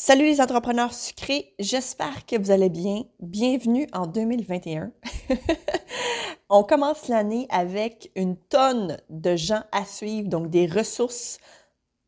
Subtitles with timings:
[0.00, 3.02] Salut les entrepreneurs sucrés, j'espère que vous allez bien.
[3.18, 4.92] Bienvenue en 2021.
[6.48, 11.38] On commence l'année avec une tonne de gens à suivre, donc des ressources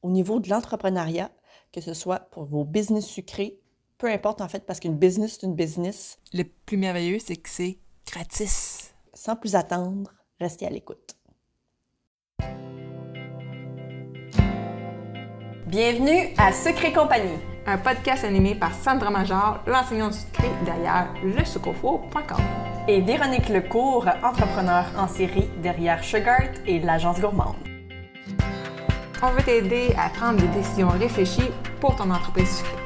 [0.03, 1.33] au niveau de l'entrepreneuriat,
[1.73, 3.59] que ce soit pour vos business sucrés,
[3.99, 6.21] peu importe en fait, parce qu'une business, c'est une business.
[6.33, 8.95] Le plus merveilleux, c'est que c'est gratis.
[9.15, 11.17] Sans plus attendre, restez à l'écoute.
[15.71, 22.41] Bienvenue à Secret Compagnie un podcast animé par Sandra Major, l'enseignante sucrée derrière lesucofo.com.
[22.89, 27.55] Et Véronique Lecourt, entrepreneur en série derrière Sugart et l'agence gourmande.
[29.23, 32.77] On veut t'aider à prendre des décisions réfléchies pour ton entreprise sucrée.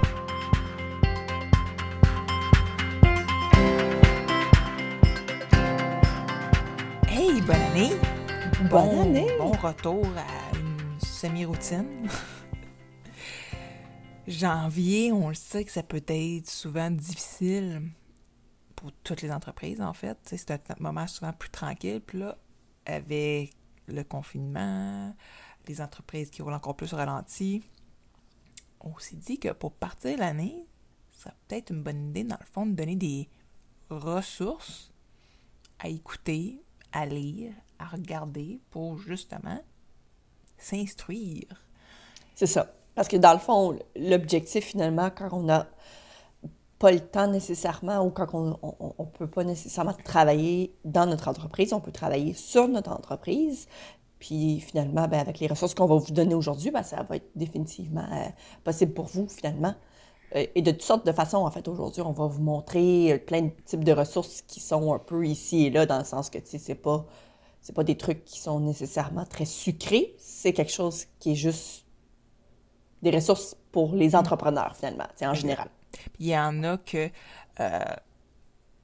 [7.09, 7.92] Hey, bonne année!
[8.69, 9.28] Bonne année!
[9.39, 12.11] Bon retour à une semi-routine.
[14.27, 17.83] Janvier, on le sait que ça peut être souvent difficile
[18.74, 20.19] pour toutes les entreprises, en fait.
[20.25, 22.00] C'est un moment souvent plus tranquille.
[22.00, 22.39] Puis là,
[22.86, 23.53] avec
[23.86, 25.14] le confinement,
[25.69, 27.62] les entreprises qui roulent encore plus au ralenti,
[28.81, 30.66] on s'est dit que pour partir l'année,
[31.11, 33.28] ça peut être une bonne idée, dans le fond, de donner des
[33.91, 34.91] ressources
[35.78, 39.62] à écouter, à lire, à regarder pour justement
[40.59, 41.66] s'instruire.
[42.34, 42.75] C'est ça.
[42.95, 45.67] Parce que dans le fond, l'objectif finalement, quand on n'a
[46.78, 48.59] pas le temps nécessairement ou quand on
[48.98, 53.69] ne peut pas nécessairement travailler dans notre entreprise, on peut travailler sur notre entreprise.
[54.19, 57.31] Puis finalement, ben, avec les ressources qu'on va vous donner aujourd'hui, ben, ça va être
[57.34, 58.28] définitivement euh,
[58.65, 59.75] possible pour vous finalement.
[60.33, 63.50] Et de toutes sortes de façons, en fait, aujourd'hui, on va vous montrer plein de
[63.65, 66.47] types de ressources qui sont un peu ici et là, dans le sens que, tu
[66.47, 67.06] sais, c'est pas,
[67.72, 70.17] pas des trucs qui sont nécessairement très sucrés.
[70.19, 71.84] C'est quelque chose qui est juste
[73.05, 74.16] des ressources pour les mm.
[74.16, 75.69] entrepreneurs, finalement, en général.
[76.19, 77.08] il y en a que,
[77.60, 77.78] euh,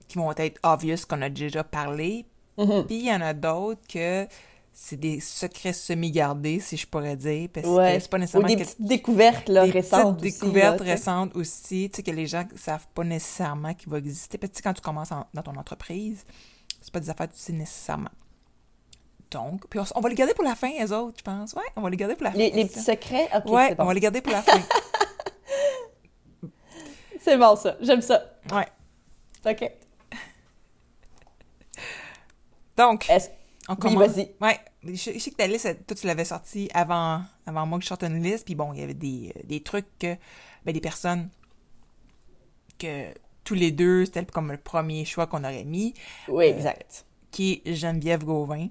[0.07, 2.27] qui vont être obvious, qu'on a déjà parlé.
[2.59, 2.87] Mm-hmm.
[2.87, 4.29] Puis il y en a d'autres que
[4.73, 8.49] c'est des secrets semi-gardés, si je pourrais dire, parce que c'est pas nécessairement...
[8.49, 12.27] Ou des petites découvertes là, des récentes petites découvertes récentes aussi, tu sais, que les
[12.27, 14.39] gens savent pas nécessairement qu'il va exister.
[14.39, 16.25] Puis quand tu commences dans ton entreprise,
[16.81, 18.11] c'est pas des affaires que tu sais nécessairement.
[19.31, 21.53] Donc, puis on, va les garder pour la fin, les autres, je pense.
[21.53, 22.39] Ouais, on va les garder pour la fin.
[22.39, 23.29] Les, petits secrets?
[23.37, 24.61] OK, ouais, on va les garder pour la fin.
[27.21, 27.77] c'est bon, ça.
[27.81, 28.23] J'aime ça.
[28.53, 28.67] Ouais.
[29.47, 29.71] OK.
[32.77, 33.09] Donc,
[33.69, 33.99] on commence.
[33.99, 34.35] Oui, vas-y.
[34.41, 34.59] Ouais.
[34.83, 38.03] Je, sais que ta liste, toi, tu l'avais sortie avant, avant moi que je sorte
[38.03, 38.47] une liste.
[38.47, 40.17] Puis bon, il y avait des, des trucs que,
[40.65, 41.29] ben, des personnes
[42.79, 43.13] que
[43.45, 45.95] tous les deux, c'était comme le premier choix qu'on aurait mis.
[46.29, 47.05] Oui, exact.
[47.05, 48.69] Euh, qui est Geneviève Gauvin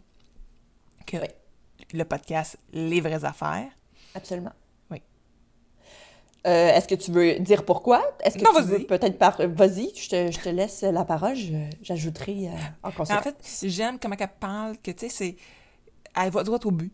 [1.94, 3.70] le podcast Les vraies affaires.
[4.16, 4.52] Absolument.
[4.92, 5.02] Oui.
[6.48, 8.02] Euh, est-ce que tu veux dire pourquoi?
[8.24, 9.38] Est-ce que non, tu veux peut-être par...
[9.38, 11.36] Vas-y, je te, je te, laisse la parole,
[11.82, 12.52] j'ajouterai euh,
[12.84, 13.20] en conséquence.
[13.20, 15.36] En fait, j'aime comment elle parle, que tu sais, c'est...
[16.16, 16.94] Elle va droit au but.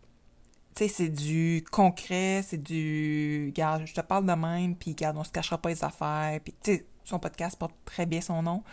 [0.76, 3.46] Tu sais, c'est du concret, c'est du...
[3.48, 6.54] Regarde, je te parle de même, puis regarde, on se cachera pas les affaires, puis
[6.62, 8.64] tu sais, son podcast porte très bien son nom.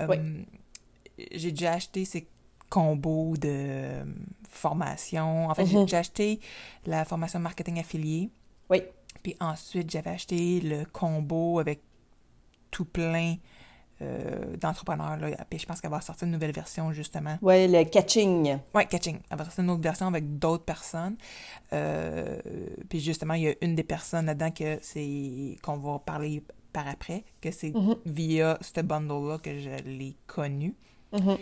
[0.00, 0.16] oui.
[0.16, 0.42] Euh,
[1.32, 2.26] j'ai déjà acheté ses
[2.68, 4.04] combo de euh,
[4.48, 5.48] formation.
[5.48, 5.88] En fait, mhm.
[5.88, 6.40] j'ai acheté
[6.86, 8.30] la formation marketing affilié.
[8.70, 8.82] Oui.
[9.22, 11.80] Puis ensuite, j'avais acheté le combo avec
[12.70, 13.36] tout plein
[14.02, 15.18] euh, d'entrepreneurs.
[15.48, 17.38] Puis je pense qu'elle va sortir une nouvelle version, justement.
[17.40, 18.58] Oui, le catching.
[18.74, 19.20] Oui, catching.
[19.30, 21.16] Elle va sortir une autre version avec d'autres personnes.
[21.72, 22.38] Euh,
[22.88, 26.42] puis justement, il y a une des personnes là-dedans que c'est qu'on va parler
[26.72, 27.94] par après, que c'est mhm.
[28.04, 30.74] via ce bundle-là que je l'ai connu.
[31.12, 31.38] Mhm.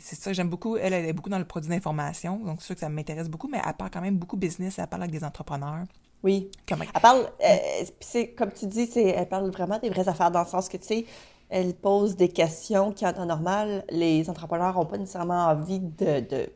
[0.00, 0.76] C'est ça, j'aime beaucoup.
[0.76, 3.48] Elle, elle est beaucoup dans le produit d'information, donc c'est sûr que ça m'intéresse beaucoup,
[3.48, 5.84] mais elle parle quand même beaucoup business, elle parle avec des entrepreneurs.
[6.22, 6.50] Oui.
[6.68, 7.56] Elle parle, euh,
[8.00, 10.86] c'est comme tu dis, elle parle vraiment des vraies affaires dans le sens que, tu
[10.86, 11.06] sais,
[11.48, 16.20] elle pose des questions qui, en temps normal, les entrepreneurs n'ont pas nécessairement envie de,
[16.20, 16.48] de,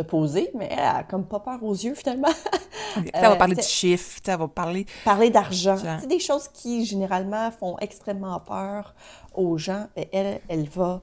[0.00, 2.28] de, poser, mais elle a comme pas peur aux yeux, finalement.
[3.12, 4.86] elle va parler de chiffres, elle va parler...
[5.04, 5.76] Parler d'argent.
[6.00, 8.94] C'est des choses qui, généralement, font extrêmement peur
[9.34, 11.02] aux gens, et elle, elle va,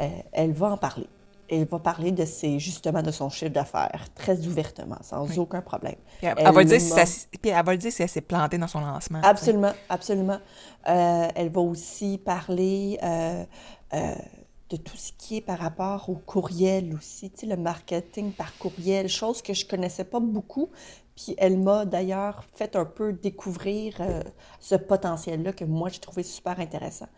[0.00, 1.06] euh, elle va en parler.
[1.50, 5.96] Elle va parler de ses, justement de son chiffre d'affaires très ouvertement, sans aucun problème.
[6.20, 9.20] elle, va dire si puis elle va dire si elle s'est plantée dans son lancement.
[9.22, 10.38] Absolument, absolument.
[10.88, 13.44] Euh, elle va aussi parler euh,
[14.70, 18.56] de tout ce qui est par rapport au courriel aussi, tu sais, le marketing par
[18.58, 20.68] courriel, chose que je connaissais pas beaucoup.
[21.16, 24.00] Puis elle m'a d'ailleurs fait un peu découvrir
[24.60, 27.08] ce potentiel-là que moi j'ai trouvé super intéressant.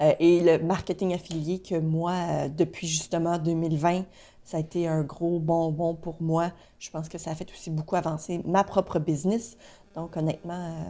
[0.00, 4.04] Euh, et le marketing affilié que moi, euh, depuis justement 2020,
[4.44, 6.52] ça a été un gros bonbon pour moi.
[6.78, 9.56] Je pense que ça a fait aussi beaucoup avancer ma propre business.
[9.94, 10.86] Donc honnêtement,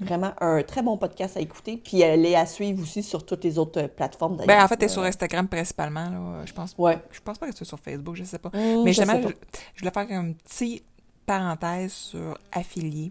[0.00, 1.76] Vraiment un très bon podcast à écouter.
[1.76, 4.36] Puis elle est à suivre aussi sur toutes les autres euh, plateformes.
[4.36, 4.64] Ben, d'ailleurs.
[4.64, 6.44] en fait, t'es sur Euh, Instagram principalement, là.
[6.46, 6.98] Je pense, Ouais.
[7.10, 8.50] je pense pas que tu es sur Facebook, je sais pas.
[8.54, 10.82] Hum, Mais sais je, voulais faire un petit
[11.26, 13.10] parenthèse sur affilié.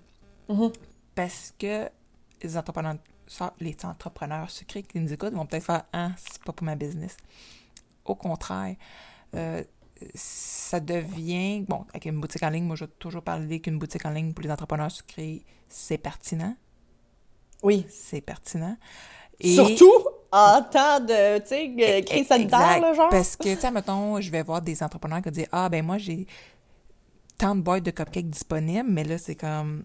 [0.49, 0.71] Mhm.
[1.13, 1.89] Parce que
[2.41, 2.95] les entrepreneurs,
[3.59, 7.17] les entrepreneurs sucrés qui nous écoutent vont peut-être faire Ah, c'est pas pour ma business.
[8.05, 8.75] Au contraire,
[9.35, 9.61] euh,
[10.15, 11.61] ça devient.
[11.67, 14.31] Bon, avec une boutique en ligne, moi, je vais toujours parler qu'une boutique en ligne
[14.33, 16.55] pour les entrepreneurs sucrés, c'est pertinent.
[17.63, 17.85] Oui.
[17.89, 18.77] C'est pertinent.
[19.41, 19.91] Surtout
[20.31, 22.81] en temps de, tu sais, Eh, euh, crise sanitaire, Exact.
[22.81, 23.09] là, genre.
[23.09, 25.97] Parce que, tu sais, mettons, je vais voir des entrepreneurs qui disent Ah, ben moi,
[25.97, 26.25] j'ai
[27.37, 29.83] tant de boîtes de cupcakes disponibles, mais là, c'est comme.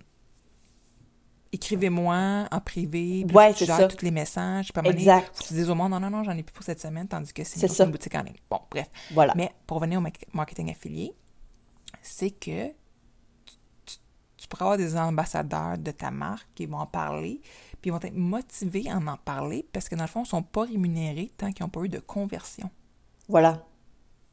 [1.55, 5.39] Écrivez-moi en privé, puis Ouais, tu gères tous les messages, puis à donné, Exact.
[5.39, 7.31] que tu dises au monde, non, non, non, j'en ai plus pour cette semaine, tandis
[7.35, 8.37] que c'est une, une boutique en ligne.
[8.51, 8.87] Bon, bref.
[9.13, 9.35] Voilà.
[9.37, 11.13] Mais pour revenir au market- marketing affilié,
[12.01, 12.69] c'est que
[14.61, 17.41] avoir des ambassadeurs de ta marque qui vont en parler,
[17.81, 20.29] puis ils vont être motivés à en parler parce que dans le fond, ils ne
[20.29, 22.69] sont pas rémunérés tant qu'ils n'ont pas eu de conversion.
[23.29, 23.65] Voilà.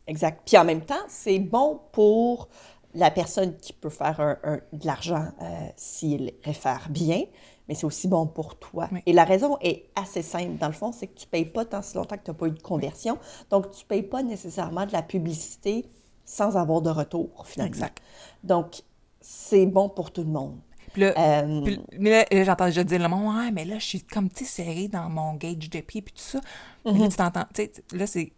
[0.07, 0.42] Exact.
[0.45, 2.50] Puis en même temps, c'est bon pour
[2.95, 7.24] la personne qui peut faire un- un- de l'argent euh, s'il réfère bien,
[7.68, 8.89] mais c'est aussi bon pour toi.
[8.92, 9.01] Oui.
[9.06, 11.65] Et la raison est assez simple, dans le fond, c'est que tu ne payes pas
[11.65, 13.19] tant si longtemps que tu n'as pas eu de conversion.
[13.51, 15.86] Donc, tu ne payes pas nécessairement de la publicité
[16.25, 17.69] sans avoir de retour, finalement.
[17.69, 18.01] Exact.
[18.44, 18.81] Donc,
[19.21, 20.60] c'est bon pour tout le monde.
[20.94, 23.77] Puis là, Euh, Puis, mais là, là, j'entends déjà dire le monde, ouais, mais là,
[23.77, 26.39] je suis comme, tu sais, serré dans mon gauge de pied, puis tout ça.
[26.86, 27.01] Mais Mhm.
[27.01, 28.33] là, tu t'entends, tu sais, là, c'est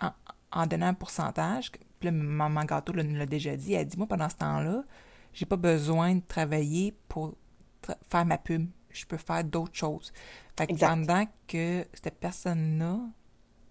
[0.00, 0.10] en,
[0.52, 1.70] en donnant un pourcentage.
[1.98, 3.74] Puis là, maman gâteau là, nous l'a déjà dit.
[3.74, 4.84] Elle dit, moi, pendant ce temps-là,
[5.32, 7.34] j'ai pas besoin de travailler pour
[7.82, 8.68] tra- faire ma pub.
[8.90, 10.12] Je peux faire d'autres choses.
[10.56, 10.88] Fait que Exact.
[10.88, 12.98] pendant que cette personne-là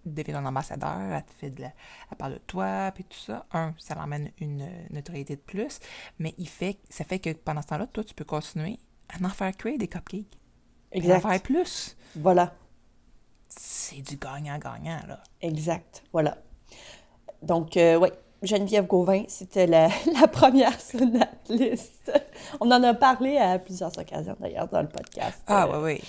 [0.04, 1.72] devient un ambassadeur, elle, te fait de la-
[2.10, 3.46] elle parle de toi, puis tout ça.
[3.52, 5.78] Un, ça l'emmène une notoriété de plus,
[6.18, 8.78] mais il fait, ça fait que pendant ce temps-là, toi, tu peux continuer
[9.08, 10.26] à en faire créer des cupcakes.
[10.90, 11.28] Puis En exact.
[11.28, 11.96] faire plus.
[12.16, 12.52] Voilà.
[13.48, 15.22] C'est du gagnant-gagnant, là.
[15.40, 16.38] Exact, voilà.
[17.42, 18.08] Donc, euh, oui,
[18.42, 19.88] Geneviève Gauvin, c'était la,
[20.20, 22.10] la première sur notre liste.
[22.60, 25.42] On en a parlé à plusieurs occasions, d'ailleurs, dans le podcast.
[25.46, 26.00] Ah, euh, ouais, ouais.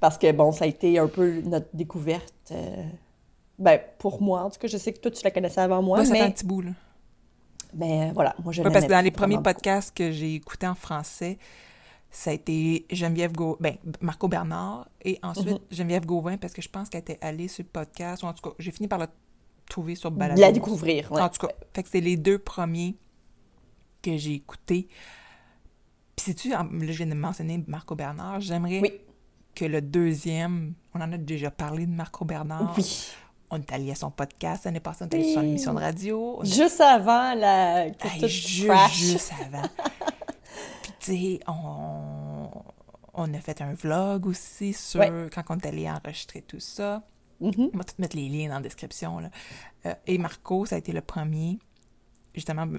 [0.00, 2.34] Parce que, bon, ça a été un peu notre découverte.
[2.52, 2.84] euh,
[3.60, 5.98] ben, pour moi, en tout cas, je sais que toi, tu la connaissais avant moi,
[5.98, 6.70] Moi, fait un mais, petit bout, là.
[7.74, 10.74] mais voilà, moi, je Ouais, parce que dans les premiers podcasts que j'ai écoutés en
[10.74, 11.38] français,
[12.10, 15.58] ça a été Geneviève Gauvin, ben, Marco Bernard, et ensuite Mhm.
[15.70, 18.42] Geneviève Gauvin, parce que je pense qu'elle était allée sur le podcast, ou en tout
[18.50, 19.06] cas, j'ai fini par la
[19.68, 20.10] trouver sur.
[20.10, 20.40] Balado.
[20.40, 21.20] La découvrir, ouais.
[21.22, 22.96] En tout cas, fait que c'est les deux premiers
[24.02, 24.88] que j'ai écoutés.
[26.16, 28.92] Puis sais-tu, en- là, je viens de mentionner Marco Bernard, j'aimerais Oui.
[29.54, 32.74] que le deuxième, on en a déjà parlé de Marco Bernard.
[32.76, 33.12] Oui.
[33.50, 35.80] On est allé à son podcast l'année passée, on est allé sur son émission de
[35.80, 36.38] radio.
[36.44, 37.90] Juste avant la...
[37.90, 38.96] que Hey, tout ju- crash.
[38.96, 39.62] juste avant.
[40.82, 42.48] Puis, tu sais, on,
[43.14, 45.10] on a fait un vlog aussi sur Ouais.
[45.34, 47.02] quand on est allé enregistrer tout ça.
[47.40, 47.70] Mhm.
[47.74, 49.18] On va tout mettre les liens dans la description.
[49.18, 49.30] Là.
[49.86, 51.58] Euh, et Marco, ça a été le premier.
[52.34, 52.78] Justement, je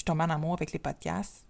[0.00, 1.46] suis tombée en amour avec les podcasts.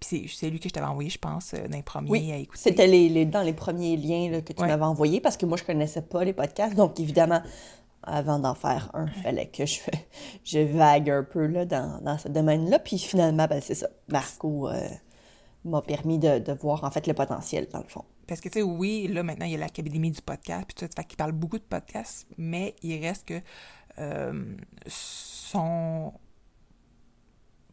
[0.00, 2.36] Puis c'est- lui que je t'avais envoyé, je pense, euh, dans les premiers Oui, à
[2.36, 2.58] écouter.
[2.62, 4.68] C'était les, les- dans les premiers liens là, que tu Ouais.
[4.68, 6.74] m'avais envoyés parce que moi, je connaissais pas les podcasts.
[6.74, 7.42] Donc, évidemment,
[8.02, 9.80] avant d'en faire un, il fallait que je,
[10.44, 12.78] je vague un peu là, dans, dans ce domaine-là.
[12.78, 13.88] Puis finalement, ben, c'est ça.
[14.08, 14.88] Marco euh,
[15.64, 18.04] m'a permis de, de voir en fait le potentiel, dans le fond.
[18.26, 20.84] Parce que, tu sais, oui, là, maintenant, il y a l'Académie du podcast, puis tout
[20.84, 23.40] ça, fait qu'il parle beaucoup de podcasts, mais il reste que
[23.98, 24.54] euh,
[24.86, 26.12] son...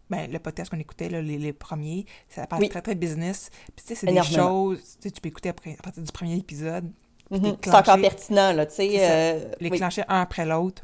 [0.10, 2.70] Ben, le podcast qu'on écoutait, là, les, les premiers, ça parle Oui.
[2.70, 3.52] très, très business.
[3.76, 4.98] Puis, tu sais, c'est des choses...
[5.00, 6.92] Tu peux écouter après, à partir du premier épisode,
[7.32, 7.58] Mhm.
[7.64, 8.90] C'est encore pertinent, là, tu sais.
[9.10, 10.84] Euh, les oui, clencher un après l'autre.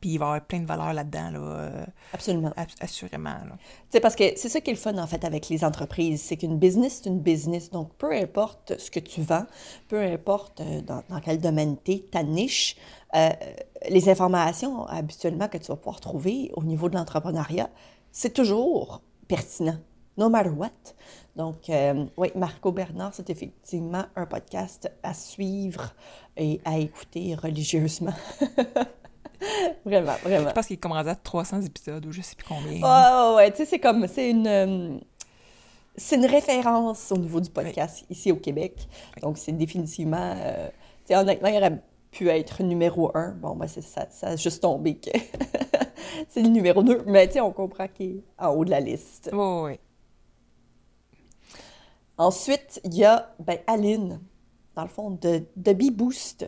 [0.00, 2.50] Puis, il va y avoir plein de valeurs là-dedans, là, euh, absolument.
[2.56, 3.56] ass- assurément, là.
[3.58, 6.22] Tu sais, parce que c'est ça qui est le fun, en fait, avec les entreprises.
[6.22, 7.70] C'est qu'une business, c'est une business.
[7.70, 9.46] Donc, peu importe ce que tu vends,
[9.88, 12.76] peu importe euh, dans, dans quel domaine tu es, ta niche,
[13.16, 13.30] euh,
[13.88, 17.68] les informations habituellement que tu vas pouvoir trouver au niveau de l'entrepreneuriat,
[18.12, 19.78] c'est toujours pertinent,
[20.16, 20.70] no matter what.
[21.38, 25.94] Donc, euh, oui, Marco Bernard, c'est effectivement un podcast à suivre
[26.36, 28.12] et à écouter religieusement.
[29.84, 30.48] vraiment, vraiment.
[30.48, 32.82] Je pense qu'il est comme rendu à 300 épisodes, ou je sais plus combien.
[32.82, 33.50] Ouais, ouais.
[33.52, 34.98] Tu sais, c'est comme, c'est une, euh,
[35.96, 38.88] c'est une référence au niveau du podcast ici au Québec.
[39.22, 40.66] Donc, c'est définitivement, euh,
[41.06, 41.80] tu sais, honnêtement, il aurait
[42.10, 43.30] pu être numéro un.
[43.40, 45.10] Bon, ben, c'est, ça, ça a juste tombé que
[46.28, 47.04] c'est le numéro deux.
[47.06, 49.30] Mais, tu sais, on comprend qu'il est en haut de la liste.
[49.32, 49.80] Ouais, ouais.
[52.18, 54.20] Ensuite, il y a, ben, Aline,
[54.74, 56.46] dans le fond, de, de Boost.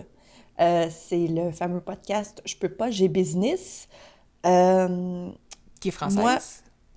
[0.61, 3.89] Euh, c'est le fameux podcast Je peux pas, j'ai business.
[4.45, 5.31] Euh,
[5.81, 6.21] Qui est française.
[6.21, 6.39] Moi-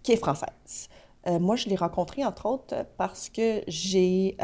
[0.02, 0.90] qui est française.
[1.28, 4.36] Euh, moi, je l'ai rencontrée, entre autres, parce que j'ai,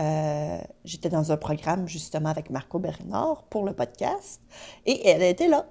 [0.85, 4.41] j'étais dans un programme, justement, avec Marco Bernard pour le podcast,
[4.85, 5.65] et elle était là.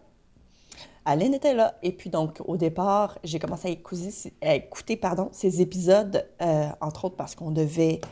[1.06, 1.78] Aline était là.
[1.82, 6.28] Et puis, donc, au départ, j'ai commencé à écouter, à écouter pardon, ces épisodes,
[6.82, 8.02] entre autres parce qu'on devait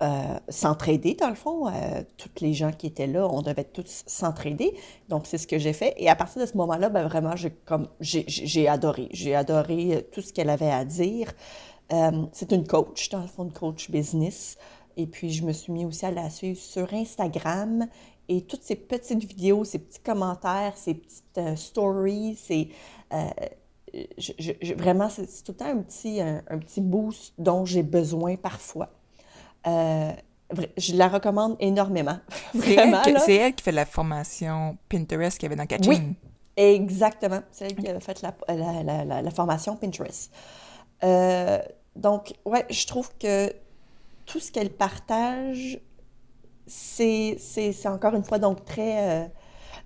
[0.00, 1.66] euh, s'entraider, dans le fond.
[1.66, 4.72] Euh, toutes les gens qui étaient là, on devait tous s'entraider.
[5.08, 5.92] Donc, c'est ce que j'ai fait.
[5.96, 9.08] Et à partir de ce moment-là, ben, vraiment, j'ai, adoré.
[9.10, 11.32] J'ai adoré euh, tout ce qu'elle avait à dire.
[12.32, 14.56] c'est une coach, dans le fond, une coach business.
[14.96, 17.88] Et puis, je me suis mis aussi à la suivre sur Instagram.
[18.28, 22.68] Et toutes ces petites vidéos, ces petits commentaires, ces petites stories, c'est...
[24.18, 28.90] Je, vraiment, c'est, tout le temps un petit, un petit boost dont j'ai besoin parfois.
[29.66, 30.12] Euh,
[30.76, 32.18] je la recommande énormément.
[32.54, 32.74] C'est
[33.34, 35.90] elle, qui fait la formation Pinterest qu'il y avait dans Catching.
[35.90, 36.16] Oui,
[36.56, 37.40] exactement.
[37.52, 40.32] C'est elle qui a fait la, formation Pinterest.
[41.04, 41.58] Euh,
[41.96, 43.52] donc, ouais, je trouve que
[44.24, 45.78] tout ce qu'elle partage,
[46.66, 47.36] c'est
[47.86, 49.30] encore une fois donc très.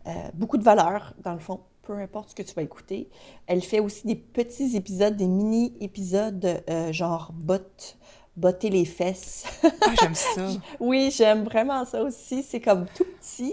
[0.07, 3.09] Euh, beaucoup de valeur, dans le fond, peu importe ce que tu vas écouter.
[3.47, 6.63] Elle fait aussi des petits épisodes, des mini-épisodes
[6.93, 7.97] genre bot
[8.37, 9.45] botter les fesses.
[9.63, 10.49] Ah, j'aime ça.
[10.81, 12.43] oui, j'aime vraiment ça aussi.
[12.43, 13.53] C'est comme tout petit,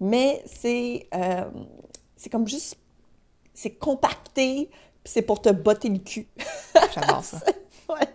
[0.00, 1.44] mais c'est euh,
[2.18, 2.76] c'est comme juste,
[3.54, 4.70] c'est compacté,
[5.04, 6.26] c'est pour te botter le cul.
[6.94, 7.38] J'adore ça.
[7.88, 8.08] ouais.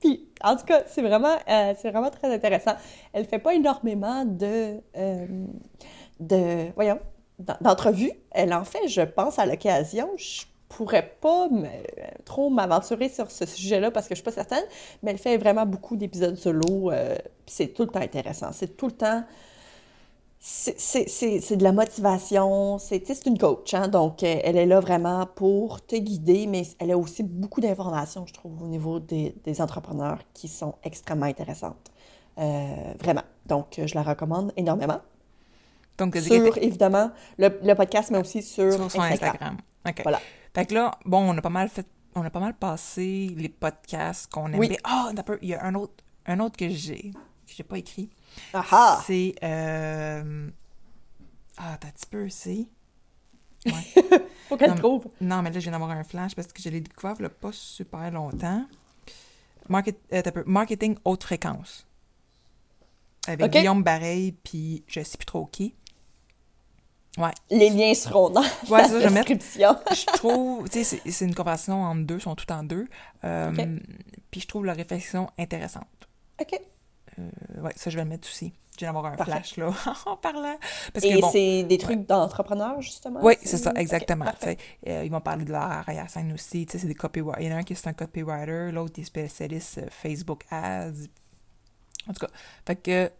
[0.00, 2.74] Puis, en tout cas, c'est vraiment, euh, c'est vraiment très intéressant.
[3.12, 5.46] Elle fait pas énormément de, euh,
[6.20, 6.98] de voyons,
[7.60, 8.12] d'entrevues.
[8.30, 10.10] Elle en fait, je pense, à l'occasion.
[10.16, 10.42] Je
[10.76, 11.48] pourrais pas
[12.24, 14.64] trop m'aventurer sur ce sujet-là parce que je suis pas certaine,
[15.02, 16.90] mais elle fait vraiment beaucoup d'épisodes solo.
[16.90, 17.16] Euh,
[17.46, 18.50] c'est tout le temps intéressant.
[18.52, 19.24] C'est tout le temps.
[20.40, 22.78] C'est de la motivation.
[22.78, 26.90] C'est une coach, hein, donc euh, elle est là vraiment pour te guider, mais elle
[26.90, 31.90] a aussi beaucoup d'informations, je trouve, au niveau des, des, entrepreneurs qui sont extrêmement intéressantes.
[32.38, 33.22] Euh, vraiment.
[33.46, 35.00] Donc, je la recommande énormément.
[35.96, 39.56] Donc, sur, évidemment, le, podcast, mais aussi sur, sur Instagram.
[39.86, 40.00] OK.
[40.02, 40.20] Voilà.
[40.54, 43.48] Fait que là, bon, on a pas mal fait, on a pas mal passé les
[43.48, 44.58] podcasts qu'on aimait.
[44.58, 44.76] Oui.
[44.84, 47.10] Ah, oh, il y a un autre, un autre que j'ai,
[47.46, 48.08] que j'ai pas écrit.
[48.52, 50.48] Ah C'est, euh...
[51.56, 52.66] ah, t'as un petit peu, c'est...
[53.66, 54.18] Ouais.
[54.48, 55.06] Faut qu'elle trouve.
[55.20, 57.50] Non, mais là, je viens d'avoir un flash parce que je l'ai découvert il pas
[57.52, 58.66] super longtemps.
[59.68, 61.86] Market, euh, marketing haute fréquence.
[63.26, 65.74] Avec Guillaume Bareil, puis je sais plus trop qui.
[67.16, 67.30] Ouais.
[67.50, 69.76] Les liens seront dans ouais, la ça, description.
[69.90, 72.86] Je, trouve, tu sais, c'est une conversation en deux, sont toutes en deux.
[73.22, 73.52] Euh,
[74.30, 75.86] Puis je trouve la réflexion intéressante.
[76.40, 76.60] OK.
[77.18, 78.52] Euh, ouais, ça, je vais le mettre aussi.
[78.74, 79.72] Je viens d'avoir un flash, là,
[80.06, 80.58] en parlant.
[80.92, 83.20] Parce Et c'est des trucs d'entrepreneurs, justement?
[83.22, 84.26] Oui, c'est ça, exactement.
[84.44, 86.66] euh, ils vont parler de leur arrière-scène aussi.
[86.66, 87.40] Tu sais, c'est des copywriters.
[87.40, 91.06] Il y en a un qui est un copywriter, l'autre est spécialiste euh, Facebook Ads.
[92.08, 92.32] En tout cas,
[92.66, 93.10] fait que...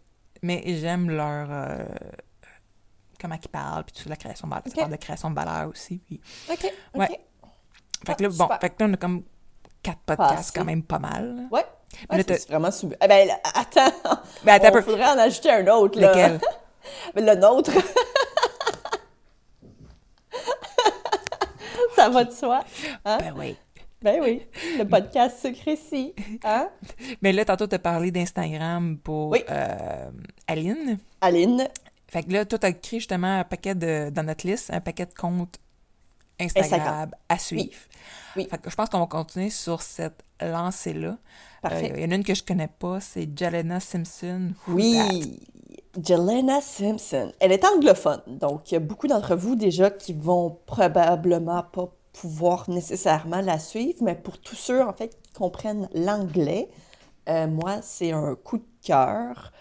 [0.41, 1.47] Mais j'aime leur...
[3.19, 4.67] Comment ils parlent, puis tout la création de valeur.
[4.67, 4.89] Okay.
[4.89, 5.97] de création de valeur aussi.
[5.99, 6.21] Puis...
[6.51, 6.73] OK.
[6.95, 7.21] Ouais.
[8.05, 9.23] Fait que là, bon, fait que là, on a comme
[9.81, 11.47] quatre podcasts quand même pas mal.
[11.51, 11.65] Ouais.
[12.11, 12.97] ouais c'est vraiment super.
[13.01, 13.91] Eh ben, attends.
[14.43, 16.09] Ben, attends, faudrait en ajouter un autre, là.
[16.09, 16.39] Lequel?
[17.15, 17.71] le nôtre.
[21.95, 22.63] Ça va de soi.
[23.05, 23.17] Hein?
[23.19, 23.55] Ben oui.
[24.01, 24.45] Ben oui,
[24.77, 26.13] le podcast secret-ci.
[26.43, 26.69] Hein?
[27.23, 29.43] Mais là, tantôt, tu as parlé d'Instagram pour oui.
[29.49, 30.11] euh,
[30.47, 30.99] Aline.
[31.21, 31.67] Aline.
[32.07, 34.81] Fait que là, toi, tu as créé justement un paquet de, dans notre liste, un
[34.81, 35.59] paquet de comptes
[36.39, 37.79] Instagram, à suivre.
[38.35, 38.47] Oui.
[38.49, 41.17] Fait que je pense qu'on va continuer sur cette lancée-là.
[41.61, 41.91] Parfait.
[41.95, 44.51] Il euh, y en a une que je connais pas, c'est Jelena Simpson.
[44.67, 45.39] oui,
[46.03, 47.31] Jelena Simpson.
[47.39, 51.89] Elle est anglophone, donc il y a beaucoup d'entre vous déjà qui vont probablement pas
[52.13, 56.69] pouvoir nécessairement la suivre, mais pour tous ceux, en fait, qui comprennent l'anglais,
[57.29, 59.51] euh, moi, c'est un coup de cœur.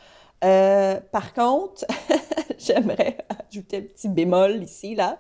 [0.45, 1.85] Euh, par contre,
[2.59, 3.19] j'aimerais
[3.51, 5.19] ajouter un petit bémol ici, là.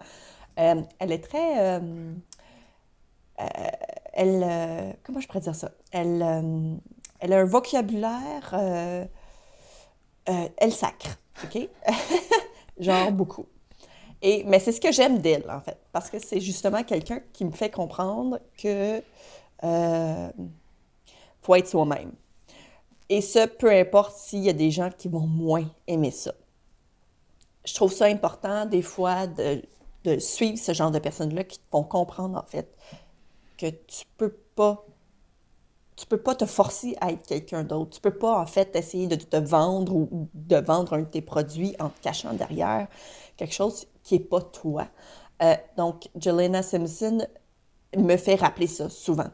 [0.58, 1.78] Euh, elle est très...
[1.78, 2.12] Euh,
[4.12, 4.96] elle...
[5.02, 5.72] comment je pourrais dire ça?
[5.90, 6.80] Elle,
[7.20, 8.54] elle a un vocabulaire...
[10.24, 11.68] elle sacre, OK?
[12.78, 13.46] Genre beaucoup.
[14.22, 17.44] Et, mais c'est ce que j'aime d'elle, en fait, parce que c'est justement quelqu'un qui
[17.44, 19.02] me fait comprendre que
[21.40, 22.12] faut être soi-même.
[23.08, 26.32] Et ce, peu importe s'il y a des gens qui vont moins aimer ça.
[27.64, 29.62] Je trouve ça important, des fois, de,
[30.18, 32.68] suivre ce genre de personnes-là qui te font comprendre, en fait,
[33.56, 34.84] que tu peux pas
[35.96, 37.90] tu peux pas te forcer à être quelqu'un d'autre.
[37.90, 41.22] Tu peux pas, en fait, essayer de te vendre ou de vendre un de tes
[41.22, 42.88] produits en te cachant derrière
[43.36, 44.88] quelque chose qui est pas toi.
[45.42, 47.24] Euh, donc, Jelena Simpson
[47.96, 49.30] me fait rappeler ça souvent.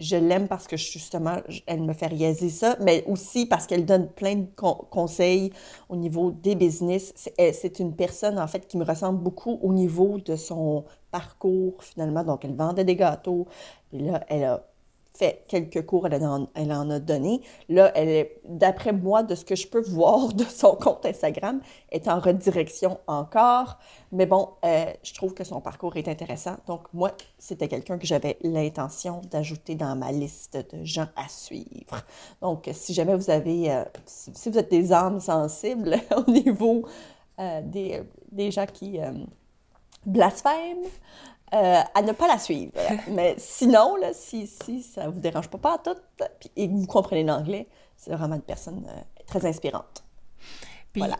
[0.00, 4.08] Je l'aime parce que justement, elle me fait réaliser ça, mais aussi parce qu'elle donne
[4.08, 4.46] plein de
[4.90, 5.52] conseils
[5.88, 7.12] au niveau des business.
[7.36, 12.24] C'est une personne, en fait, qui me ressemble beaucoup au niveau de son parcours, finalement.
[12.24, 13.46] Donc, elle vendait des gâteaux.
[13.92, 14.69] Et là, elle a
[15.48, 17.42] quelques cours, elle en, elle en a donné.
[17.68, 21.60] Là, elle d'après moi, de ce que je peux voir de son compte Instagram,
[21.90, 23.78] est en redirection encore.
[24.12, 26.56] Mais bon, euh, je trouve que son parcours est intéressant.
[26.66, 32.04] Donc, moi, c'était quelqu'un que j'avais l'intention d'ajouter dans ma liste de gens à suivre.
[32.40, 36.86] Donc, si jamais vous avez, euh, si vous êtes des âmes sensibles au niveau
[37.38, 38.98] euh, des, des, gens qui
[40.04, 40.86] blasphèment,
[41.54, 42.72] euh, à ne pas la suivre.
[43.10, 45.96] Mais sinon, là, si, si ça ne vous dérange pas, pas tout,
[46.56, 50.04] et que vous comprenez l'anglais, c'est vraiment une personne euh, très inspirante.
[50.92, 51.18] Puis, voilà.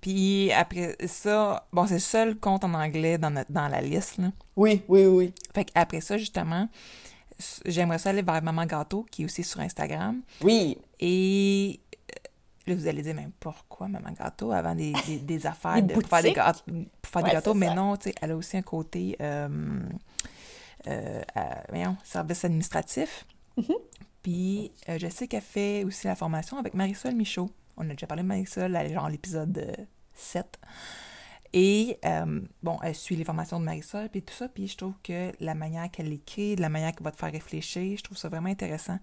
[0.00, 4.18] Puis après ça, bon, c'est le seul compte en anglais dans, dans la liste.
[4.18, 4.30] Là.
[4.54, 5.34] Oui, oui, oui.
[5.54, 6.68] Fait qu'après ça, justement,
[7.64, 10.20] j'aimerais ça aller vers Maman Gâteau, qui est aussi sur Instagram.
[10.42, 10.78] Oui.
[11.00, 11.80] Et
[12.66, 14.92] Là, vous allez dire, même pourquoi Maman Gâteau avant des,
[15.22, 16.62] des, affaires de, pour faire des gâteaux,
[17.00, 19.48] pour faire des gâteaux mais non, tu sais, elle a aussi un côté, euh,
[20.88, 21.22] euh,
[21.68, 23.24] voyons, service administratif.
[23.56, 23.76] Mm-hmm.
[24.22, 27.50] Puis, euh, je sais qu'elle fait aussi la formation avec Marisol Michaud.
[27.76, 30.58] On a déjà parlé de Marisol, genre l'épisode 7.
[31.52, 31.98] Et,
[32.62, 35.54] bon, elle suit les formations de Marisol, puis tout ça, puis je trouve que la
[35.54, 38.98] manière qu'elle écrit, la manière qu'elle va te faire réfléchir, je trouve ça vraiment intéressant.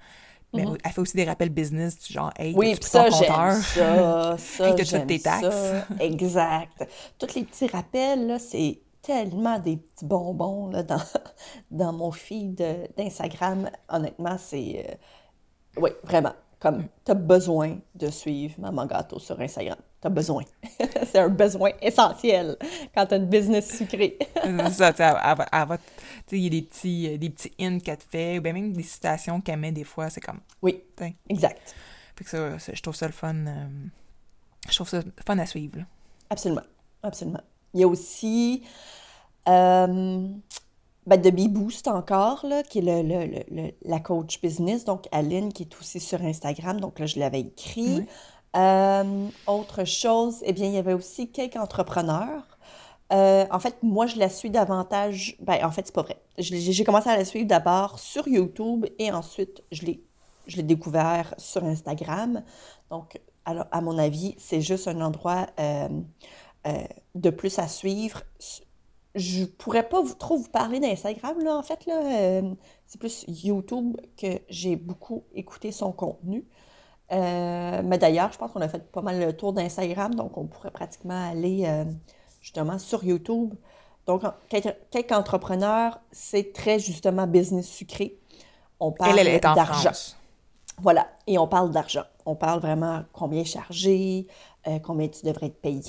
[0.54, 0.78] Mais mhm.
[0.84, 5.08] elle fait aussi des rappels business, genre, hey, oui, ça, j'aime ça, ça, hey, j'aime
[5.08, 5.50] tes taxes?
[5.50, 5.86] Ça.
[6.00, 6.88] Exact.
[7.18, 11.02] Tous les petits rappels, là, c'est tellement des petits bonbons là, dans,
[11.72, 12.64] dans mon feed
[12.96, 13.70] d'Instagram.
[13.90, 14.86] Honnêtement, c'est...
[14.88, 16.34] Euh, oui, vraiment.
[16.60, 16.90] Comme, mm.
[17.06, 19.78] tu as besoin de suivre Maman Gâteau sur Instagram.
[20.04, 20.44] Tu as besoin.
[21.06, 22.58] c'est un besoin essentiel
[22.94, 24.18] quand tu as une business sucrée.
[24.44, 28.04] c'est ça, tu sais, il y a des petits, euh, des petits in qu'elle te
[28.04, 30.42] fait, ou bien même des citations qu'elle met des fois, c'est comme...
[30.62, 30.84] Oui,
[31.30, 31.74] exact.
[32.18, 33.34] Fait que ça, je trouve ça le fun...
[33.34, 33.68] Euh,
[34.70, 35.80] je trouve ça fun à suivre.
[36.30, 36.64] Absolument,
[37.02, 37.42] absolument.
[37.74, 38.62] Il y a aussi...
[39.48, 40.28] Euh,
[41.06, 45.64] ben, de B-Boost encore, là, qui est le, le, la coach business, donc Aline, qui
[45.64, 48.06] est aussi sur Instagram, donc là, je l'avais écrit.
[48.56, 52.58] Euh, autre chose, eh bien, il y avait aussi quelques entrepreneurs.
[53.12, 55.36] Euh, en fait, moi, je la suis davantage.
[55.40, 56.18] Ben, en fait, c'est pas vrai.
[56.38, 62.44] J'ai commencé à la suivre d'abord sur YouTube et ensuite, je l'ai découvert sur Instagram.
[62.90, 65.90] Donc, alors, à mon avis, c'est juste un endroit euh,
[67.16, 68.24] de plus à suivre
[69.16, 71.88] je pourrais pas vous, trop vous parler d'Instagram, là, en fait,
[72.88, 76.46] c'est plus YouTube que j'ai beaucoup écouté son contenu.
[77.14, 80.46] Euh, mais d'ailleurs, je pense qu'on a fait pas mal le tour d'Instagram, donc on
[80.46, 81.86] pourrait pratiquement aller euh,
[82.42, 83.54] justement sur YouTube.
[84.06, 88.20] Donc, quelques entrepreneurs, c'est très justement business sucré.
[88.80, 89.92] On parle d'argent.
[90.82, 92.04] Voilà, et on parle d'argent.
[92.26, 94.28] On parle vraiment combien charger,
[94.68, 95.54] euh, combien tu devrais.
[95.62, 95.82] Tu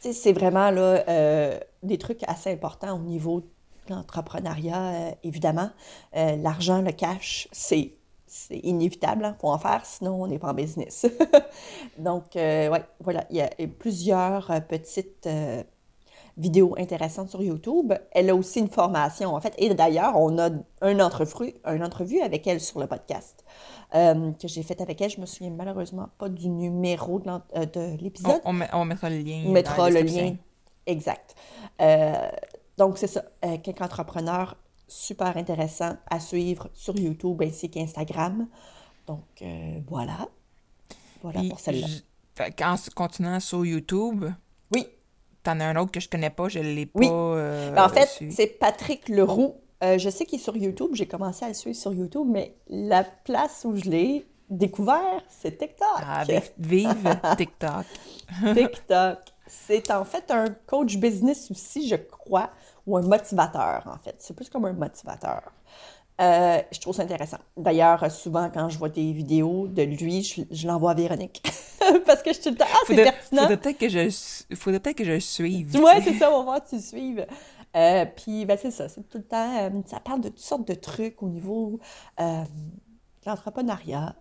[0.00, 3.46] sais, c'est vraiment là, des trucs assez importants au niveau de
[3.94, 5.70] l'entrepreneuriat, évidemment.
[6.14, 7.97] L'argent, le cash, c'est
[8.28, 11.06] c'est inévitable, il hein, faut en faire, sinon on n'est pas en business.
[11.98, 15.28] Donc, ouais, voilà, il y a plusieurs petites
[16.36, 17.92] vidéos intéressantes sur YouTube.
[18.12, 20.50] Elle a aussi une formation, en fait, et d'ailleurs, on a
[20.82, 23.44] un entrevue, une entrevue avec elle sur le podcast.
[23.94, 25.10] Euh, que j'ai fait avec elle.
[25.10, 28.40] Je me souviens malheureusement pas du numéro de euh, l'épisode.
[28.44, 29.44] On, mettra le lien.
[29.46, 30.36] On mettra le lien.
[30.86, 31.34] Exact.
[31.80, 32.28] Euh,
[32.76, 33.24] donc, c'est ça.
[33.62, 34.56] quelques entrepreneurs
[34.88, 38.48] super intéressants à suivre sur YouTube ainsi qu'Instagram.
[39.06, 39.44] Donc,
[39.88, 40.28] voilà.
[41.22, 41.86] Voilà pour celle-là.
[42.62, 44.24] En continuant sur YouTube.
[44.72, 44.86] Oui.
[45.42, 46.98] T'en as un autre que je connais pas, je l'ai pas.
[46.98, 47.08] Oui.
[47.08, 50.90] Ben, en fait, c'est Patrick Leroux euh, je sais qu'il est sur YouTube.
[50.94, 55.56] J'ai commencé à le suivre sur YouTube, mais la place où je l'ai découvert, c'est
[55.56, 55.88] TikTok.
[55.96, 56.24] Ah,
[56.58, 57.86] vive TikTok.
[58.54, 59.18] TikTok.
[59.48, 62.50] C'est en fait un coach business aussi, je crois,
[62.86, 64.16] ou un motivateur, en fait.
[64.18, 65.52] C'est plus comme un motivateur.
[66.20, 67.38] Euh, je trouve ça intéressant.
[67.56, 71.42] D'ailleurs, souvent, quand je vois des vidéos de lui, je, l'envoie à Véronique.
[72.06, 73.42] Parce que je suis tout le temps, ah, c'est pertinent.
[73.42, 75.76] Faudrait peut-être que je, faudrait peut-être que je suive.
[75.76, 77.24] Ouais, c'est ça, on va voir que tu suives.
[77.76, 80.66] Euh, puis, ben, c'est ça, c'est tout le temps, euh, ça parle de toutes sortes
[80.66, 81.78] de trucs au niveau
[82.18, 82.44] de
[83.26, 84.16] l'entrepreneuriat.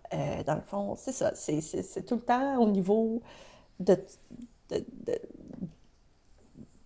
[0.46, 3.24] dans le fond, c'est ça, c'est, tout le temps au niveau
[3.80, 3.98] de,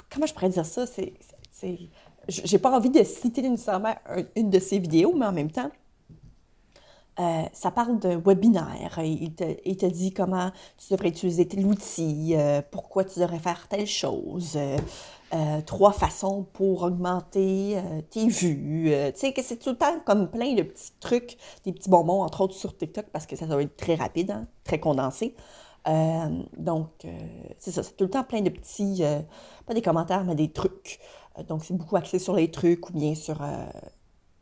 [0.09, 0.85] comment je pourrais dire ça?
[0.85, 1.13] C'est,
[2.27, 3.95] j'ai pas envie de citer nécessairement
[4.35, 5.71] une de ses vidéos, mais en même temps,
[7.19, 8.97] Euh, ça parle de webinaire.
[9.03, 13.37] Il te, il te dit comment tu devrais utiliser tel outil, euh, pourquoi tu devrais
[13.37, 17.77] faire telle chose, euh, trois façons pour augmenter
[18.09, 18.91] tes vues.
[19.13, 22.21] tu sais, que c'est tout le temps comme plein de petits trucs, des petits bonbons,
[22.23, 25.35] entre autres sur TikTok, parce que ça doit être très rapide, hein, très condensé.
[25.85, 26.89] Donc,
[27.57, 29.01] c'est ça, c'est tout le temps plein de petits,
[29.65, 30.99] pas des commentaires, mais des trucs.
[31.47, 33.41] donc, c'est beaucoup axé sur les trucs ou bien sur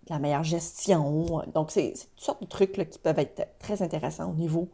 [0.09, 1.43] la meilleure gestion.
[1.53, 4.69] Donc, c'est toutes sortes de trucs qui peuvent être très intéressants au niveau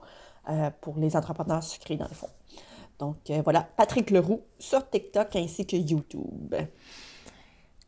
[0.50, 2.30] euh, pour les entrepreneurs sucrés, dans le fond.
[3.00, 6.56] Donc, euh, voilà, Patrick Leroux sur TikTok ainsi que YouTube.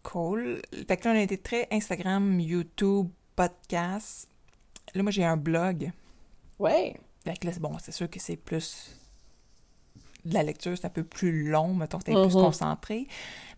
[0.04, 0.62] Cool.
[0.88, 4.28] Fait que là, on a été très Instagram, YouTube, podcast.
[4.96, 5.92] Là, moi, j'ai un blog.
[6.60, 7.00] Ouais.
[7.28, 8.98] Fait que là, bon, c'est sûr que c'est plus
[10.24, 12.42] de la lecture, c'est un peu plus long, mettons, c'est plus mhm.
[12.42, 13.06] concentré.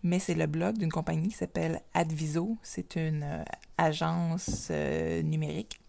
[0.02, 2.58] Mais c'est le blog d'une compagnie qui s'appelle Adviso.
[2.64, 3.44] C'est une euh,
[3.78, 5.80] agence euh, numérique.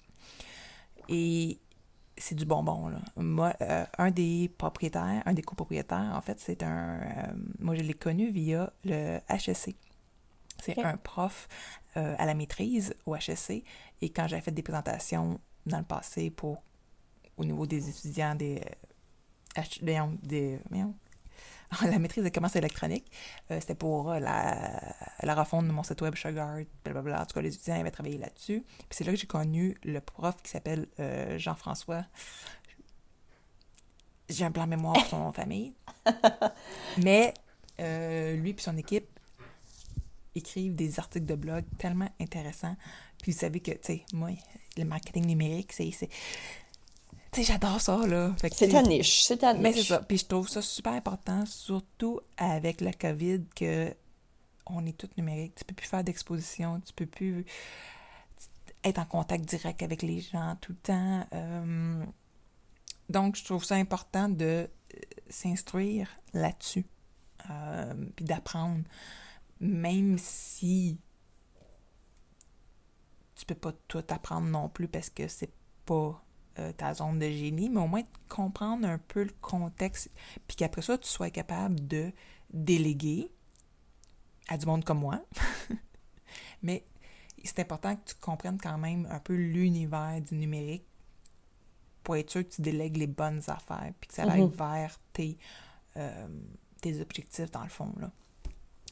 [1.10, 1.58] Et
[2.18, 3.00] c'est du bonbon, là.
[3.16, 7.00] Moi, euh, un des propriétaires, un des copropriétaires, en fait, c'est un...
[7.58, 9.76] moi, je l'ai connu via le HSC.
[10.62, 11.48] C'est un prof
[11.96, 13.64] à la maîtrise au HSC.
[14.04, 16.62] Et quand j'avais fait des présentations dans le passé pour
[17.38, 18.62] au niveau des étudiants des
[19.82, 20.60] des,
[21.86, 23.06] la maîtrise de commerce électronique.
[23.50, 27.22] Euh, c'était pour euh, la, la refonte de mon site web Sugar, blablabla.
[27.22, 28.62] En tout cas, les étudiants avaient travaillé là-dessus.
[28.62, 32.06] Puis c'est là que j'ai connu le prof qui s'appelle euh, Jean-François.
[34.30, 35.74] J'ai un plan mémoire sur son nom de famille.
[36.98, 37.34] Mais
[37.80, 39.08] lui et son équipe
[40.36, 42.76] écrivent des articles de blog tellement intéressants.
[43.22, 44.30] Puis vous savez que, tu sais, moi,
[44.78, 45.92] le marketing numérique, c'est
[47.32, 48.36] tu sais, j'adore ça, là.
[48.54, 49.64] C'est ta niche, c'est ta niche.
[49.64, 50.00] Mais c'est ça.
[50.00, 53.94] Puis je trouve ça super important, surtout avec la COVID, que
[54.66, 55.56] on est tout numérique.
[55.56, 57.46] Tu peux plus faire d'exposition, tu peux plus
[58.84, 61.28] être en contact direct avec les gens tout le temps.
[61.34, 62.04] Euh,
[63.10, 66.86] donc, je trouve ça important de euh, s'instruire là-dessus,
[67.50, 68.84] euh, puis d'apprendre,
[69.60, 71.00] même si
[73.36, 75.52] tu peux pas tout apprendre non plus parce que c'est
[75.86, 76.24] pas
[76.62, 80.10] euh, ta zone de génie, mais au moins comprendre un peu le contexte,
[80.48, 82.12] puis qu'après ça, tu sois capable de
[82.52, 83.30] déléguer
[84.48, 85.22] à du monde comme moi.
[86.62, 86.86] mais
[87.44, 90.86] c'est important que tu comprennes quand même un peu l'univers du numérique
[92.04, 94.50] pour être sûr que tu délègues les bonnes affaires, puis que ça aille mhm.
[94.50, 95.38] vers tes,
[95.98, 96.28] euh,
[96.82, 97.94] tes objectifs dans le fond.
[98.00, 98.12] Là.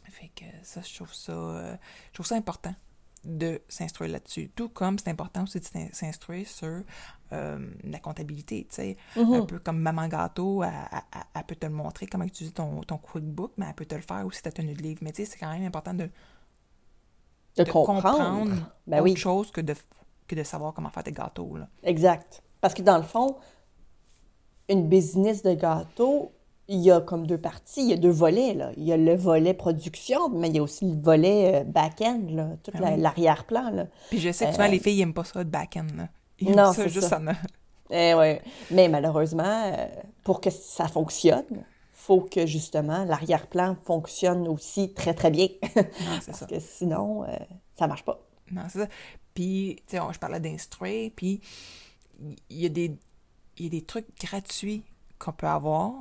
[0.10, 1.78] Fait que ça, je trouve ça, euh,
[2.08, 2.76] je trouve ça important
[3.24, 4.50] de s'instruire là-dessus.
[4.56, 6.84] Tout comme c'est important aussi de s'instruire sur
[7.32, 8.98] euh, la comptabilité, tu sais.
[9.16, 9.36] Mm-hmm.
[9.36, 13.54] Un peu comme Maman Gâteau, elle, peut te le montrer, comment utiliser ton, ton QuickBook,
[13.58, 15.00] mais elle peut te le faire aussi ta tenue de livre.
[15.04, 16.10] Mais tu sais, c'est quand même important de,
[17.58, 19.76] de, comprendre, ben autre chose que de,
[20.28, 21.58] que de savoir comment faire tes gâteaux.
[21.58, 21.68] Là.
[21.84, 22.42] Exact.
[22.62, 23.38] Parce que dans le fond,
[24.70, 26.32] une business de gâteau,
[26.72, 28.54] il y a comme deux parties, il y a deux volets.
[28.54, 28.72] Là.
[28.78, 32.22] Il y a le volet production, mais il y a aussi le volet euh, back-end,
[32.30, 33.88] là, tout ah l'arrière-plan.
[34.10, 35.88] Puis je sais que souvent, les filles n'aiment pas ça, de back-end.
[36.38, 37.20] Ils non, ça juste ça.
[37.90, 38.42] Eh ouais.
[38.70, 39.88] Mais malheureusement, euh,
[40.24, 45.48] pour que ça fonctionne, il faut que justement l'arrière-plan fonctionne aussi très, très bien.
[46.28, 47.36] Parce que sinon, euh,
[47.80, 48.20] ça marche pas.
[48.52, 48.88] Non, c'est ça.
[49.34, 51.42] Puis, tu sais, je parlais d'instruire, puis
[52.52, 54.84] il y, y a des trucs gratuits
[55.18, 55.94] qu'on peut avoir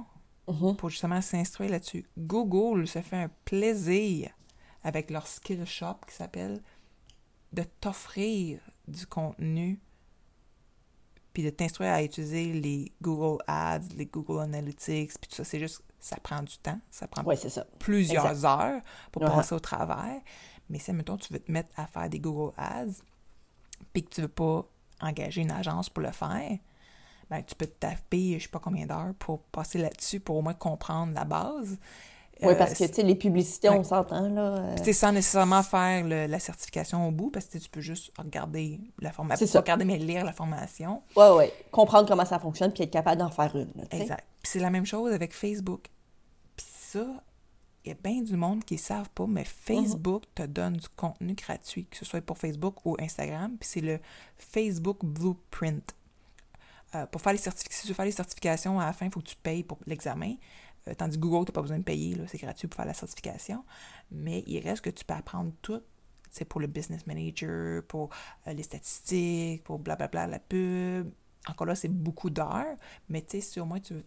[0.49, 0.77] Mhm.
[0.77, 2.07] pour justement s'instruire là-dessus.
[2.17, 4.31] Google se fait un plaisir
[4.83, 6.63] avec leur skill shop qui s'appelle
[7.53, 9.81] de t'offrir du contenu
[11.33, 15.45] puis de t'instruire à utiliser les Google Ads, les Google Analytics, puis tout ça.
[15.45, 17.23] C'est juste, ça prend du temps, ça prend
[17.79, 18.81] plusieurs heures
[19.13, 20.21] pour passer au travers.
[20.69, 23.03] Mais si, mettons, tu veux te mettre à faire des Google Ads,
[23.93, 24.67] puis que tu veux pas
[25.01, 26.59] engager une agence pour le faire,
[27.31, 30.43] ben, tu peux te taper je sais pas combien d'heures pour passer là-dessus pour au
[30.43, 31.79] moins comprendre la base.
[32.43, 34.59] Oui, parce que, tu sais, les publicités, on s'entend, là.
[34.59, 34.77] Euh...
[34.85, 39.11] C'est sans nécessairement faire la certification au bout, parce que tu peux juste regarder la
[39.11, 39.47] formation.
[39.47, 41.03] Pas regarder, mais lire la formation.
[41.17, 41.45] Oui, oui.
[41.71, 43.73] Comprendre comment ça fonctionne, puis être capable d'en faire une.
[43.91, 44.25] exact.
[44.41, 45.89] Puis c'est la même chose avec Facebook.
[46.57, 47.05] Puis ça,
[47.85, 50.89] il y a bien du monde qui ne savent pas, mais Facebook te donne du
[50.95, 53.57] contenu gratuit, que ce soit pour Facebook ou Instagram.
[53.59, 53.99] Puis c'est le
[54.37, 55.95] Facebook Blueprint.
[56.95, 59.13] Euh, pour faire les certifications, si tu veux faire les certifications, à la fin, il
[59.13, 60.35] faut que tu payes pour l'examen.
[60.87, 62.95] Euh, tandis que Google, tu n'as pas besoin de payer, c'est gratuit pour faire la
[62.95, 63.65] certification.
[64.11, 65.81] Mais il reste que tu peux apprendre tout.
[66.31, 68.11] C'est pour le business manager, pour
[68.47, 71.11] euh, les statistiques, pour blablabla, la pub.
[71.49, 72.77] Encore là, c'est beaucoup d'heures,
[73.09, 74.05] mais tu sais, si au moins tu veux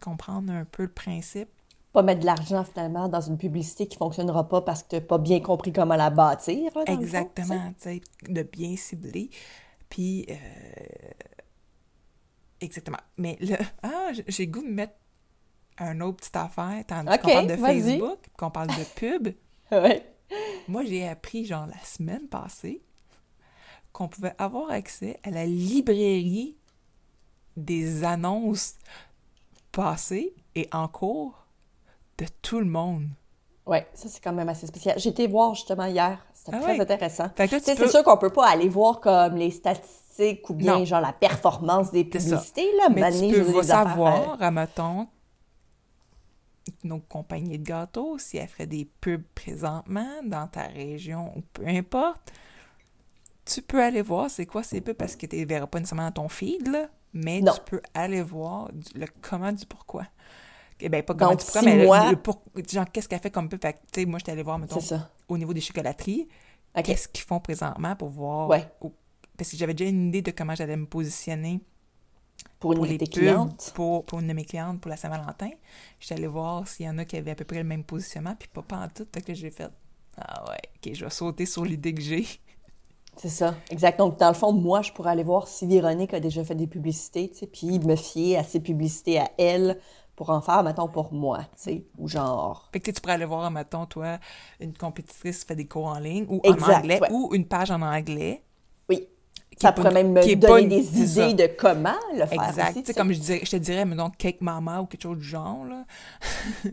[0.00, 1.48] comprendre un peu le principe,
[1.92, 4.94] pas mettre de l'argent finalement dans une publicité qui ne fonctionnera pas parce que tu
[4.96, 6.70] n'as pas bien compris comment la bâtir.
[6.86, 9.30] Exactement, tu sais, de bien cibler.
[9.88, 10.34] Puis, euh,
[12.60, 12.98] exactement.
[13.16, 14.94] Mais là, ah, j'ai goût de mettre
[15.78, 17.56] un autre petite affaire, tandis Ok, qu'on parle de.
[17.56, 19.28] Facebook, qu'on parle de pub.
[19.72, 20.04] Ouais.
[20.66, 22.82] Moi, j'ai appris, genre, la semaine passée,
[23.92, 26.56] qu'on pouvait avoir accès à la librairie
[27.56, 28.74] des annonces
[29.70, 31.46] passées et en cours
[32.18, 33.06] de tout le monde.
[33.66, 34.98] Ouais, ça c'est quand même assez spécial.
[34.98, 36.80] J'ai été voir justement hier, c'était Ah très ouais.
[36.80, 37.28] intéressant.
[37.28, 37.46] Peux...
[37.62, 39.99] c'est sûr qu'on peut pas aller voir comme les statistiques
[40.48, 40.84] ou bien Non.
[40.84, 45.08] genre la performance des publicités là, Mais tu peux savoir, admettons,
[46.84, 51.66] nos compagnies de gâteaux, si elles feraient des pubs présentement dans ta région ou peu
[51.66, 52.32] importe,
[53.44, 56.06] tu peux aller voir c'est quoi ces pubs parce que tu ne verras pas nécessairement
[56.06, 57.52] dans ton feed, là, mais Non.
[57.54, 60.04] tu peux aller voir du- le comment du pourquoi.
[60.82, 63.20] Eh bien, pas comment Donc, du pourquoi, si mais moi- le, pour- genre, qu'est-ce qu'elle
[63.20, 63.60] fait comme pub?
[63.60, 64.78] Fait que, tu sais, moi, je suis allée voir, mettons,
[65.28, 66.28] au niveau des chocolateries,
[66.84, 68.48] qu'est-ce qu'ils font présentement pour voir.
[68.48, 68.66] Ouais.
[69.40, 71.62] Parce que j'avais déjà une idée de comment j'allais me positionner
[72.60, 73.72] Pour une pour les pubs, clientes?
[73.72, 75.50] pour, pour une de mes clientes pour la Saint-Valentin.
[76.00, 78.36] J'étais allée voir s'il y en a qui avaient à peu près le même positionnement,
[78.38, 79.06] puis pas, pas en tout.
[79.12, 79.70] Que là, j'ai fait
[80.16, 82.26] Ah ouais, ok, je vais sauter sur l'idée que j'ai.
[83.16, 83.98] C'est ça, exact.
[83.98, 86.66] Donc, dans le fond, moi, je pourrais aller voir si Véronique a déjà fait des
[86.66, 89.80] publicités, tu sais, puis me fier à ses publicités à elle
[90.16, 92.72] pour en faire, mettons, pour moi, tu sais, ou genre...
[92.72, 94.18] Fait que tu pourrais aller voir, mettons, toi,
[94.60, 97.08] une compétitrice fait des cours en ligne ou Exact, en anglais ouais.
[97.10, 98.44] ou une page en anglais.
[99.62, 101.28] Oui, ça pourrait même me donner des ça.
[101.28, 102.70] idées de comment le faire Exact.
[102.70, 105.18] aussi, tu tu comme je, dirais, je te dirais, mettons, Cake Mama ou quelque chose
[105.18, 105.84] du genre, là.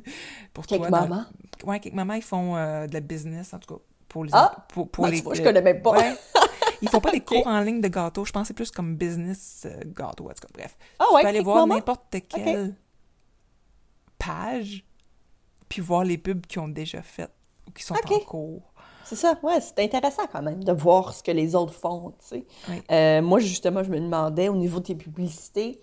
[0.53, 1.27] pour Cake toi, dans- Mama?
[1.65, 4.31] Ouais, Cake Mama, ils font euh, de la business, en tout cas, pour les...
[4.33, 4.65] Ah!
[4.69, 5.91] pour, pour Ben, les tu vois, je connais même pas.
[5.91, 6.15] Ouais.
[6.81, 8.95] Ils font pas des cours en ligne de gâteaux, je pense que c'est plus comme
[8.95, 10.77] business euh, gâteau, en tout cas, bref.
[10.99, 12.75] Ah tu ouais, peux aller voir n'importe quelle
[14.19, 14.85] page,
[15.69, 17.33] puis voir les pubs qu'ils ont déjà faites
[17.67, 18.66] ou qui sont en cours.
[19.07, 22.27] C'est ça, ouais, c'est intéressant quand même de voir ce que les autres font, tu
[22.27, 22.45] sais.
[22.67, 22.81] Oui.
[22.91, 25.79] Euh, moi, justement, je me demandais, au niveau de tes publicités,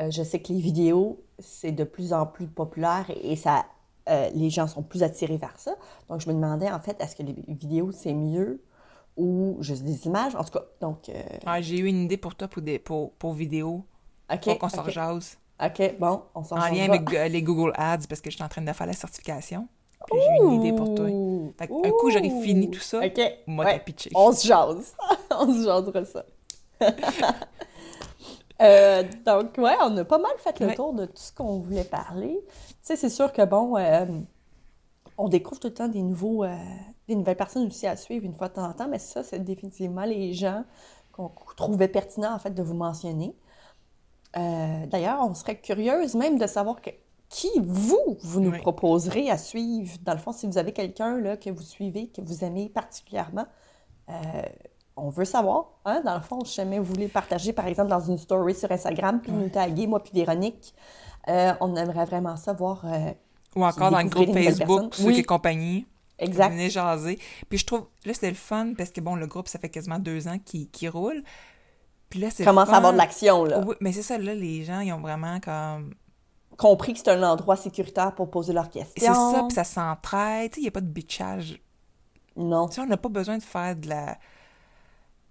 [0.00, 3.66] euh, je sais que les vidéos, c'est de plus en plus populaire et, ça,
[4.08, 5.74] euh, les gens sont plus attirés vers ça.
[6.08, 8.62] Donc, je me demandais, en fait, est-ce que les vidéos, c'est mieux
[9.18, 10.34] ou juste des images?
[10.34, 13.12] En tout cas, donc, euh, Ah, J'ai eu une idée pour toi pour, des, pour,
[13.12, 13.84] pour vidéo.
[14.32, 15.36] OK, Faut qu'on s'en OK, rejase.
[15.62, 18.48] OK, bon, on s'en En lien avec les Google Ads, parce que je suis en
[18.48, 19.68] train de faire la certification.
[20.10, 21.06] Puis j'ai une idée pour toi.
[21.06, 23.72] Fait un coup, j'aurai fini tout ça, OK, Moi, ouais.
[23.74, 24.10] t'as pitché.
[24.14, 24.94] On se jase.
[25.30, 26.24] on se jasera ça.
[28.62, 30.74] Euh, donc, ouais, on a pas mal fait le Ouais.
[30.76, 32.38] tour de tout ce qu'on voulait parler.
[32.48, 34.06] Tu sais, c'est sûr que, bon, euh,
[35.18, 36.54] on découvre tout le temps des nouveaux, euh,
[37.08, 39.40] des nouvelles personnes aussi à suivre une fois de temps en temps, mais ça, c'est
[39.40, 40.62] définitivement les gens
[41.12, 43.34] qu'on trouvait pertinent, en fait, de vous mentionner.
[44.36, 46.90] D'ailleurs, on serait curieuse même de savoir que-
[47.34, 48.58] qui, vous, vous nous Oui.
[48.60, 49.96] proposerez à suivre?
[50.02, 53.46] Dans le fond, si vous avez quelqu'un là, que vous suivez, que vous aimez particulièrement,
[54.08, 54.12] euh,
[54.96, 55.72] on veut savoir.
[55.84, 56.00] Hein?
[56.04, 59.20] Dans le fond, si jamais vous voulez partager, par exemple, dans une story sur Instagram,
[59.20, 60.74] puis nous taguer, moi puis Véronique,
[61.28, 62.84] euh, on aimerait vraiment savoir.
[62.84, 63.10] euh,
[63.56, 65.14] Ou encore dans le groupe Facebook, ceux Oui.
[65.14, 65.86] qui compagnie.
[66.20, 66.50] Exact.
[66.52, 67.18] Venez jaser.
[67.48, 69.98] Puis je trouve, là, c'est le fun parce que, bon, le groupe, ça fait quasiment
[69.98, 71.24] deux ans qu'il roule.
[72.08, 73.60] Puis là, c'est commence à avoir de l'action, là.
[73.66, 75.94] Oui, mais c'est ça, là, les gens, ils ont vraiment comme.
[76.56, 78.94] Compris que c'est un endroit sécuritaire pour poser leurs questions.
[79.14, 80.50] C'est ça, puis ça s'entraide.
[80.52, 81.60] Tu sais, il n'y a pas de bitchage.
[82.36, 82.68] Non.
[82.68, 84.18] Tu sais, on n'a pas besoin de faire de la.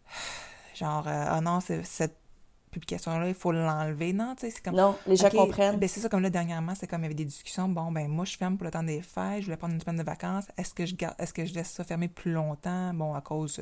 [0.76, 2.18] Genre, euh, ah non, cette
[2.72, 4.12] publication-là, il faut l'enlever.
[4.14, 4.76] Non, tu sais, c'est comme.
[4.76, 5.78] Non, les gens comprennent.
[5.78, 7.70] Ben c'est ça, comme là, dernièrement, c'est comme il y avait des discussions.
[7.70, 9.98] Bon, ben moi, je ferme pour le temps des fêtes, je voulais prendre une semaine
[9.98, 10.46] de vacances.
[10.58, 12.92] Est-ce que je garde, est-ce que je laisse ça fermer plus longtemps?
[12.96, 13.58] Bon, à cause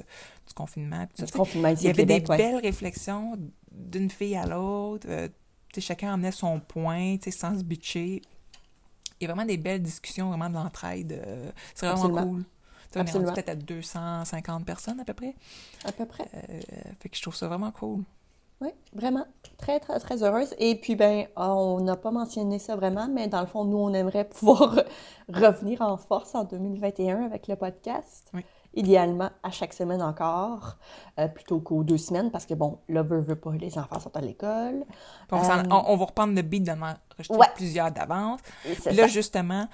[0.47, 1.05] du confinement.
[1.07, 2.37] tout ça, Du Il y avait Québec, des ouais.
[2.37, 3.37] belles réflexions
[3.71, 5.05] d'une fille à l'autre.
[5.09, 5.27] euh,
[5.79, 8.21] chacun emmenait son point, sans se bitcher.
[9.19, 11.21] Il y a vraiment des belles discussions, vraiment de l'entraide.
[11.25, 12.27] euh, c'est vraiment Absolument.
[12.33, 12.45] cool.
[12.95, 15.33] On est rendu peut-être à 250 personnes à peu près.
[15.85, 16.25] À peu près.
[16.33, 16.59] Euh,
[16.99, 18.03] fait que je trouve ça vraiment cool.
[18.59, 19.25] Oui, vraiment.
[19.57, 20.53] Très, très, très heureuse.
[20.59, 23.93] Et puis, ben, on n'a pas mentionné ça vraiment, mais dans le fond, nous, on
[23.93, 24.83] aimerait pouvoir
[25.29, 28.29] revenir en force en 2021 avec le podcast.
[28.33, 28.45] Oui.
[28.73, 30.77] Idéalement, à chaque semaine encore,
[31.19, 34.15] euh, plutôt qu'aux deux semaines, parce que, bon, là, veut, veut pas, les enfants sont
[34.15, 34.85] à l'école.
[35.31, 37.47] On, Euh, on- on va reprendre le beat enregistrer Ouais.
[37.55, 38.39] plusieurs d'avance.
[38.63, 39.07] Puis là, ça.
[39.07, 39.67] justement,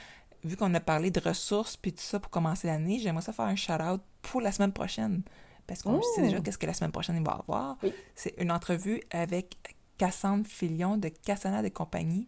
[0.43, 3.45] vu qu'on a parlé de ressources puis tout ça pour commencer l'année, j'aimerais ça faire
[3.45, 5.21] un shout-out pour la semaine prochaine.
[5.67, 7.77] Parce qu'on sait déjà qu'est-ce que la semaine prochaine il va avoir.
[7.83, 7.93] Oui.
[8.15, 9.57] C'est une entrevue avec
[9.97, 12.25] Cassandre Filion de Cassana et compagnie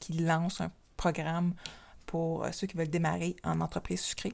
[0.00, 1.54] qui lance un programme
[2.06, 4.32] pour euh, ceux qui veulent démarrer en entreprise sucrée.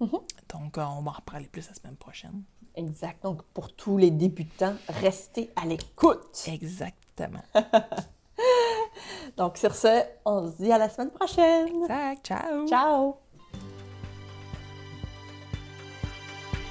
[0.00, 0.20] Mm-hmm.
[0.52, 2.42] Donc, euh, on va en reparler plus la semaine prochaine.
[2.74, 3.22] Exact.
[3.22, 6.44] Donc, pour tous les débutants, restez à l'écoute.
[6.46, 7.42] Exactement.
[9.36, 11.68] Donc, sur ce, on se dit à la semaine prochaine.
[11.82, 12.26] Exact.
[12.26, 12.68] Ciao.
[12.68, 13.16] Ciao!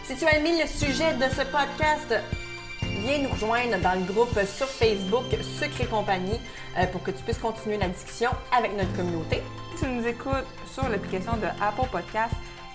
[0.03, 2.13] Si tu as aimé le sujet de ce podcast,
[2.81, 5.23] viens nous rejoindre dans le groupe sur Facebook
[5.59, 6.39] Secret Compagnie
[6.77, 9.41] euh, pour que tu puisses continuer la discussion avec notre communauté.
[9.75, 12.33] Si tu nous écoutes sur l'application de Apple Podcast,